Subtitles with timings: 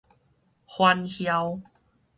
[0.67, 1.61] 反僥